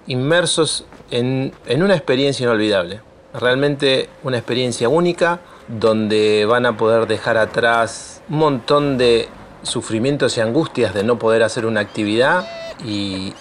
inmersos 0.08 0.86
en, 1.10 1.54
una 1.68 1.96
experiencia 1.96 2.44
inolvidable. 2.44 3.02
Realmente 3.34 4.10
una 4.24 4.38
experiencia 4.38 4.90
única 4.90 5.40
donde 5.68 6.46
van 6.46 6.66
a 6.66 6.78
poder 6.78 7.08
dejar 7.08 7.38
atrás 7.38 8.22
un 8.30 8.38
montón 8.38 8.98
de 8.98 9.30
sufrimientos 9.64 10.38
y 10.38 10.42
angustias 10.42 10.94
de 10.94 11.04
no 11.04 11.18
poder 11.18 11.44
hacer 11.44 11.66
una 11.66 11.80
actividad 11.80 12.48
y 12.84 13.34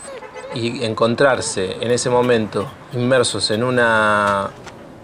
encontrarse 0.55 1.77
en 1.81 1.91
ese 1.91 2.11
momento 2.11 2.67
inmersos 2.93 3.51
en 3.51 3.63
una 3.63 4.51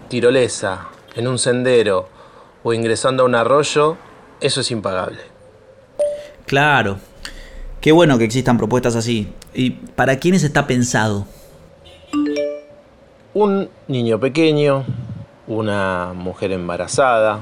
tirolesa, 0.08 0.88
en 1.14 1.28
un 1.28 1.38
sendero 1.38 2.08
o 2.62 2.72
ingresando 2.72 3.22
a 3.22 3.26
un 3.26 3.34
arroyo, 3.34 3.96
eso 4.40 4.60
es 4.60 4.70
impagable. 4.70 5.20
Claro. 6.46 6.98
Qué 7.80 7.92
bueno 7.92 8.18
que 8.18 8.24
existan 8.24 8.58
propuestas 8.58 8.96
así. 8.96 9.32
¿Y 9.54 9.70
para 9.70 10.18
quiénes 10.18 10.42
está 10.42 10.66
pensado? 10.66 11.26
Un 13.34 13.68
niño 13.86 14.18
pequeño, 14.18 14.84
una 15.46 16.12
mujer 16.14 16.52
embarazada, 16.52 17.40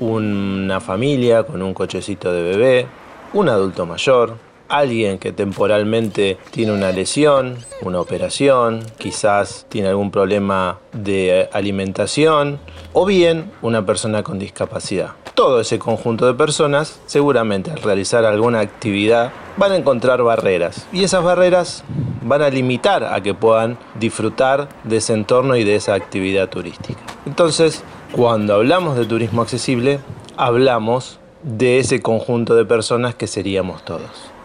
una 0.00 0.80
familia 0.80 1.44
con 1.44 1.62
un 1.62 1.72
cochecito 1.72 2.32
de 2.32 2.42
bebé, 2.42 2.86
un 3.32 3.48
adulto 3.48 3.86
mayor, 3.86 4.36
alguien 4.68 5.18
que 5.18 5.32
temporalmente 5.32 6.38
tiene 6.50 6.72
una 6.72 6.92
lesión, 6.92 7.58
una 7.82 8.00
operación, 8.00 8.80
quizás 8.98 9.66
tiene 9.68 9.88
algún 9.88 10.10
problema 10.10 10.78
de 10.92 11.48
alimentación 11.52 12.58
o 12.92 13.06
bien 13.06 13.50
una 13.62 13.84
persona 13.84 14.22
con 14.22 14.38
discapacidad. 14.38 15.10
Todo 15.34 15.60
ese 15.60 15.78
conjunto 15.78 16.26
de 16.26 16.34
personas 16.34 16.98
seguramente 17.06 17.70
al 17.70 17.82
realizar 17.82 18.24
alguna 18.24 18.60
actividad 18.60 19.32
van 19.56 19.72
a 19.72 19.76
encontrar 19.76 20.22
barreras 20.22 20.86
y 20.92 21.04
esas 21.04 21.22
barreras 21.22 21.84
van 22.22 22.42
a 22.42 22.48
limitar 22.48 23.04
a 23.04 23.22
que 23.22 23.34
puedan 23.34 23.78
disfrutar 23.98 24.68
de 24.84 24.96
ese 24.96 25.12
entorno 25.12 25.56
y 25.56 25.64
de 25.64 25.76
esa 25.76 25.94
actividad 25.94 26.48
turística. 26.48 27.00
Entonces, 27.26 27.84
cuando 28.12 28.54
hablamos 28.54 28.96
de 28.96 29.04
turismo 29.04 29.42
accesible, 29.42 30.00
hablamos 30.36 31.18
de 31.42 31.78
ese 31.78 32.00
conjunto 32.00 32.54
de 32.54 32.64
personas 32.64 33.14
que 33.14 33.26
seríamos 33.26 33.84
todos. 33.84 34.35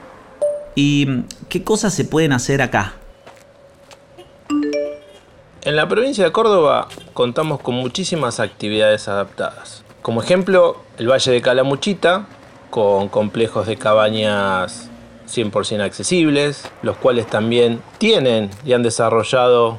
¿Y 0.76 1.24
qué 1.50 1.64
cosas 1.64 1.94
se 1.94 2.06
pueden 2.06 2.32
hacer 2.34 2.62
acá? 2.62 2.94
En 5.64 5.76
la 5.76 5.88
provincia 5.88 6.24
de 6.24 6.32
Córdoba 6.32 6.88
contamos 7.14 7.60
con 7.60 7.76
muchísimas 7.76 8.40
actividades 8.40 9.08
adaptadas. 9.08 9.84
Como 10.02 10.22
ejemplo, 10.22 10.78
el 10.98 11.10
Valle 11.10 11.32
de 11.32 11.42
Calamuchita, 11.42 12.26
con 12.70 13.10
complejos 13.10 13.68
de 13.68 13.78
cabañas 13.78 14.90
100% 15.28 15.82
accesibles, 15.82 16.64
los 16.82 16.98
cuales 16.98 17.28
también 17.28 17.82
tienen 17.98 18.50
y 18.66 18.74
han 18.74 18.84
desarrollado 18.84 19.78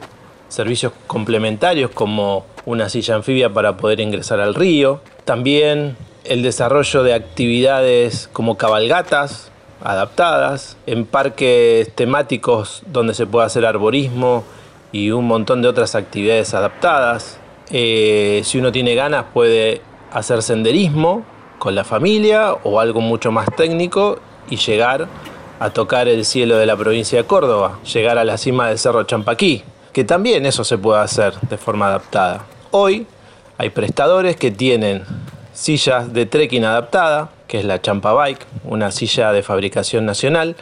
servicios 0.49 0.93
complementarios 1.07 1.91
como 1.91 2.45
una 2.67 2.89
silla 2.89 3.17
anfibia 3.17 3.53
para 3.53 3.77
poder 3.77 4.01
ingresar 4.01 4.41
al 4.41 4.55
río. 4.55 5.01
También 5.25 5.97
el 6.25 6.43
desarrollo 6.43 7.03
de 7.03 7.15
actividades 7.15 8.29
como 8.33 8.57
cabalgatas 8.57 9.52
adaptadas, 9.85 10.77
en 10.87 11.07
parques 11.07 11.93
temáticos 11.95 12.83
donde 12.87 13.15
se 13.15 13.27
puede 13.27 13.47
hacer 13.47 13.67
arborismo 13.67 14.45
y 14.93 15.11
un 15.11 15.27
montón 15.27 15.62
de 15.62 15.69
otras 15.69 15.95
actividades 15.95 16.55
adaptadas. 16.55 17.39
Eh, 17.71 18.43
si 18.45 18.59
uno 18.59 18.71
tiene 18.71 18.95
ganas 18.95 19.25
puede 19.33 19.81
hacer 20.12 20.43
senderismo 20.43 21.25
con 21.59 21.75
la 21.75 21.85
familia 21.85 22.55
o 22.65 22.81
algo 22.81 23.01
mucho 23.01 23.33
más 23.33 23.49
técnico 23.57 24.19
y 24.51 24.57
llegar 24.57 25.09
a 25.61 25.71
tocar 25.71 26.09
el 26.09 26.25
cielo 26.25 26.57
de 26.57 26.67
la 26.67 26.77
provincia 26.77 27.19
de 27.19 27.25
Córdoba, 27.25 27.79
llegar 27.93 28.19
a 28.19 28.25
la 28.25 28.37
cima 28.37 28.69
del 28.69 28.79
Cerro 28.79 29.05
Champaquí, 29.05 29.62
que 29.93 30.05
también 30.05 30.45
eso 30.45 30.65
se 30.65 30.77
puede 30.77 31.01
hacer 31.01 31.35
de 31.43 31.57
forma 31.57 31.87
adaptada. 31.87 32.45
Hoy 32.73 33.07
hay 33.59 33.71
prestadores 33.71 34.37
que 34.37 34.51
tienen 34.51 35.05
sillas 35.53 36.12
de 36.12 36.27
trekking 36.27 36.65
adaptada, 36.65 37.31
que 37.53 37.59
es 37.59 37.67
la 37.67 37.83
Champa 37.83 38.15
Bike, 38.15 38.47
una 38.65 38.91
silla 38.91 39.31
de 39.31 39.43
fabricación 39.43 40.07
nacional, 40.07 40.57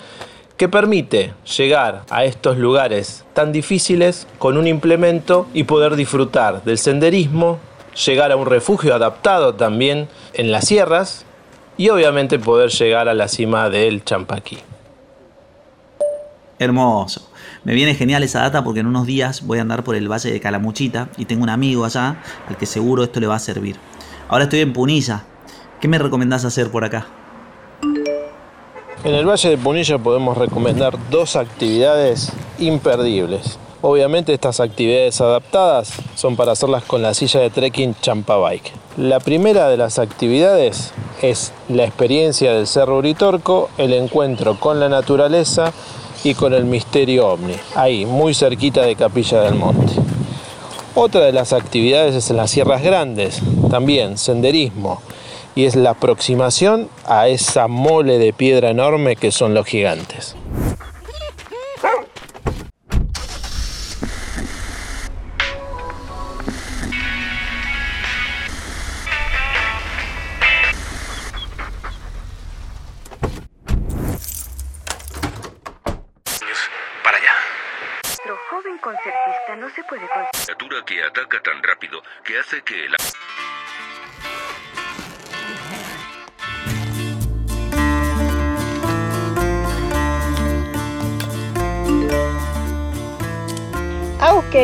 que 0.57 0.69
permite 0.69 1.35
llegar 1.57 2.03
a 2.11 2.25
estos 2.25 2.59
lugares 2.59 3.25
tan 3.33 3.53
difíciles 3.53 4.27
con 4.41 4.57
un 4.57 4.67
implemento 4.67 5.47
y 5.55 5.63
poder 5.63 5.95
disfrutar 5.95 6.65
del 6.65 6.79
senderismo, 6.79 7.61
llegar 8.05 8.33
a 8.33 8.37
un 8.37 8.45
refugio 8.45 8.93
adaptado 8.93 9.55
también 9.55 10.09
en 10.35 10.51
las 10.51 10.67
sierras 10.67 11.27
y 11.77 11.91
obviamente 11.91 12.41
poder 12.41 12.71
llegar 12.71 13.09
a 13.09 13.15
la 13.15 13.29
cima 13.29 13.71
del 13.71 14.03
Champaquí. 14.03 14.59
Hermoso. 16.59 17.31
Me 17.63 17.73
viene 17.73 17.95
genial 17.95 18.25
esa 18.25 18.41
data 18.41 18.65
porque 18.65 18.81
en 18.81 18.89
unos 18.89 19.07
días 19.07 19.47
voy 19.47 19.59
a 19.59 19.63
andar 19.63 19.85
por 19.85 19.95
el 19.95 20.11
Valle 20.11 20.33
de 20.33 20.41
Calamuchita 20.41 21.09
y 21.17 21.27
tengo 21.27 21.45
un 21.45 21.51
amigo 21.51 21.85
allá 21.85 22.21
al 22.49 22.57
que 22.57 22.67
seguro 22.67 23.05
esto 23.05 23.21
le 23.21 23.29
va 23.29 23.37
a 23.37 23.39
servir. 23.39 23.77
Ahora 24.29 24.45
estoy 24.45 24.59
en 24.59 24.73
Punilla. 24.73 25.27
¿Qué 25.81 25.89
me 25.89 25.99
recomendás 25.99 26.45
hacer 26.45 26.71
por 26.71 26.85
acá? 26.85 27.07
En 29.03 29.15
el 29.15 29.27
Valle 29.27 29.49
de 29.49 29.57
Punilla 29.57 29.97
podemos 29.97 30.37
recomendar 30.37 30.99
dos 31.09 31.37
actividades 31.37 32.33
imperdibles. 32.59 33.59
Obviamente 33.81 34.35
estas 34.35 34.61
actividades 34.61 35.23
adaptadas 35.23 35.95
son 36.17 36.37
para 36.37 36.53
hacerlas 36.53 36.85
con 36.85 37.01
la 37.01 37.15
silla 37.15 37.41
de 37.41 37.49
trekking 37.49 37.95
Champa 38.03 38.37
Bike. 38.37 38.73
La 38.99 39.21
primera 39.21 39.69
de 39.69 39.79
las 39.79 39.99
actividades 39.99 40.93
es 41.23 41.55
la 41.71 41.85
experiencia 41.85 42.53
del 42.53 42.67
Cerro 42.67 42.99
Uritorco, 42.99 43.71
el 43.79 43.95
encuentro 43.95 44.61
con 44.61 44.81
la 44.81 44.91
naturaleza 44.91 45.73
y 46.25 46.35
con 46.35 46.53
el 46.53 46.67
misterio 46.67 47.27
ovni, 47.27 47.55
ahí, 47.75 48.05
muy 48.05 48.35
cerquita 48.35 48.83
de 48.83 48.97
Capilla 48.97 49.41
del 49.41 49.55
Monte. 49.55 49.95
Otra 50.95 51.23
de 51.23 51.33
las 51.33 51.55
actividades 51.55 52.15
es 52.15 52.29
en 52.29 52.37
las 52.37 52.51
Sierras 52.51 52.83
Grandes, 52.83 53.41
también 53.71 54.19
senderismo, 54.19 55.01
y 55.54 55.64
es 55.64 55.76
la 55.76 55.90
aproximación 55.90 56.88
a 57.07 57.28
esa 57.28 57.69
mole 57.69 58.19
de 58.19 58.33
piedra 58.33 58.71
enorme 58.71 59.16
que 59.16 59.30
son 59.30 59.54
los 59.54 59.66
gigantes. 59.66 60.37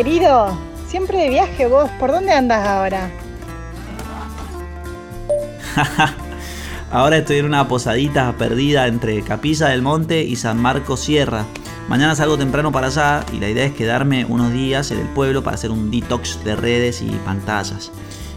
Querido, 0.07 0.57
siempre 0.87 1.19
de 1.19 1.31
viaje 1.31 1.67
vos, 1.67 1.91
¿por 1.99 2.13
dónde 2.13 2.31
andas 2.31 2.65
ahora? 2.65 3.11
Ahora 6.93 7.17
estoy 7.17 7.39
en 7.39 7.47
una 7.47 7.67
posadita 7.67 8.33
perdida 8.39 8.87
entre 8.87 9.21
Capilla 9.23 9.67
del 9.67 9.83
Monte 9.83 10.23
y 10.23 10.37
San 10.37 10.63
Marcos 10.63 11.01
Sierra. 11.01 11.45
Mañana 11.89 12.15
salgo 12.15 12.39
temprano 12.39 12.71
para 12.71 12.87
allá 12.87 13.27
y 13.33 13.41
la 13.41 13.49
idea 13.49 13.65
es 13.65 13.73
quedarme 13.73 14.25
unos 14.27 14.53
días 14.53 14.93
en 14.93 15.01
el 15.01 15.09
pueblo 15.09 15.43
para 15.43 15.57
hacer 15.57 15.73
un 15.73 15.91
detox 15.91 16.45
de 16.45 16.55
redes 16.55 17.03
y 17.03 17.11
pantallas. 17.25 17.91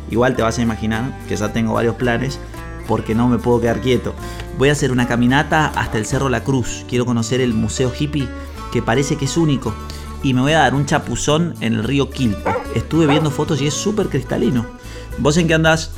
Igual 0.09 0.35
te 0.35 0.41
vas 0.41 0.57
a 0.57 0.63
imaginar 0.63 1.19
que 1.27 1.35
ya 1.35 1.53
tengo 1.53 1.75
varios 1.75 1.97
planes 1.97 2.39
porque 2.87 3.13
no 3.13 3.27
me 3.27 3.37
puedo 3.37 3.61
quedar 3.61 3.79
quieto. 3.79 4.15
Voy 4.57 4.69
a 4.69 4.71
hacer 4.71 4.91
una 4.91 5.07
caminata 5.07 5.67
hasta 5.75 5.99
el 5.99 6.07
Cerro 6.07 6.29
La 6.29 6.43
Cruz. 6.43 6.83
Quiero 6.89 7.05
conocer 7.05 7.41
el 7.41 7.53
Museo 7.53 7.93
Hippie 7.95 8.27
que 8.71 8.81
parece 8.81 9.17
que 9.17 9.25
es 9.25 9.37
único. 9.37 9.71
Y 10.23 10.33
me 10.33 10.41
voy 10.41 10.53
a 10.53 10.59
dar 10.59 10.75
un 10.75 10.85
chapuzón 10.85 11.55
en 11.61 11.73
el 11.73 11.83
río 11.83 12.09
Quilpo. 12.09 12.49
Estuve 12.75 13.07
viendo 13.07 13.31
fotos 13.31 13.61
y 13.61 13.67
es 13.67 13.73
súper 13.73 14.09
cristalino. 14.09 14.65
¿Vos 15.17 15.37
en 15.37 15.47
qué 15.47 15.53
andás? 15.53 15.91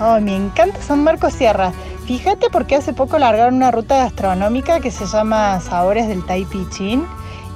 Oh, 0.00 0.20
me 0.20 0.36
encanta 0.36 0.82
San 0.82 1.02
Marcos 1.02 1.32
Sierra. 1.32 1.72
Fíjate 2.06 2.50
porque 2.50 2.76
hace 2.76 2.92
poco 2.92 3.18
largaron 3.18 3.54
una 3.54 3.70
ruta 3.70 3.96
gastronómica 3.96 4.80
que 4.80 4.90
se 4.90 5.06
llama 5.06 5.60
Sabores 5.60 6.06
del 6.06 6.24
Taipichín 6.24 7.04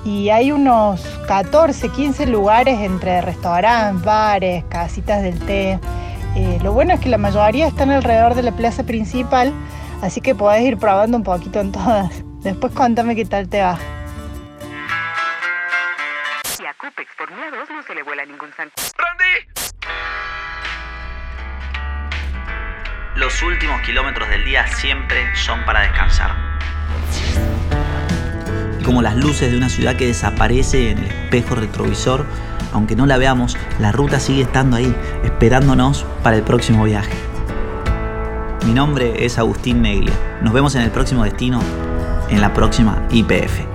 y 0.05 0.31
hay 0.31 0.51
unos 0.51 1.03
14, 1.29 1.91
15 1.91 2.27
lugares 2.27 2.81
entre 2.81 3.21
restaurantes, 3.21 4.05
bares, 4.05 4.65
casitas 4.69 5.23
del 5.23 5.39
té. 5.41 5.79
Eh, 6.35 6.59
lo 6.63 6.73
bueno 6.73 6.95
es 6.95 7.01
que 7.01 7.09
la 7.09 7.19
mayoría 7.19 7.67
están 7.67 7.91
alrededor 7.91 8.35
de 8.35 8.43
la 8.43 8.53
plaza 8.53 8.85
principal, 8.85 9.53
así 10.03 10.21
que 10.21 10.35
podés 10.35 10.63
ir 10.63 10.79
probando 10.79 11.17
un 11.17 11.25
poquito 11.25 11.61
en 11.61 11.73
todas. 11.73 12.11
Después 12.43 12.73
contame 12.73 13.15
qué 13.17 13.25
tal 13.25 13.49
te 13.49 13.63
va. 13.63 13.79
Y 16.59 16.67
a 16.67 16.75
Copex 16.75 17.11
por 17.19 17.31
mí 17.31 17.43
a 17.43 17.51
dos 17.57 17.69
no 17.71 17.83
se 17.83 17.95
le 17.95 18.03
vuela 18.03 18.25
ningún 18.25 18.51
zancudo. 18.53 18.91
Los 23.17 23.43
últimos 23.43 23.83
kilómetros 23.83 24.31
del 24.31 24.47
día 24.47 24.67
siempre 24.67 25.37
son 25.37 25.63
para 25.67 25.83
descansar. 25.83 26.31
Y 28.79 28.83
como 28.83 29.03
las 29.03 29.15
luces 29.17 29.51
de 29.51 29.59
una 29.59 29.69
ciudad 29.69 29.97
que 29.97 30.07
desaparece 30.07 30.91
en 30.91 30.99
el 30.99 31.05
espejo 31.05 31.55
retrovisor, 31.55 32.25
aunque 32.73 32.97
no 32.97 33.05
la 33.05 33.19
veamos, 33.19 33.59
la 33.79 33.93
ruta 33.93 34.21
sigue 34.21 34.43
estando 34.43 34.79
ahí, 34.79 34.97
esperándonos 35.23 36.07
para 36.23 36.37
el 36.37 36.45
próximo 36.45 36.85
viaje. 36.85 37.13
Mi 38.67 38.75
nombre 38.75 39.25
es 39.25 39.39
Agustín 39.39 39.83
Neglia. 39.83 40.13
Nos 40.43 40.53
vemos 40.53 40.75
en 40.75 40.83
el 40.83 40.91
próximo 40.91 41.25
destino, 41.25 41.61
en 42.29 42.41
la 42.41 42.53
próxima 42.53 43.07
IPF. 43.11 43.70